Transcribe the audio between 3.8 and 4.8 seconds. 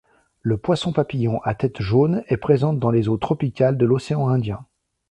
l'Océan Indien.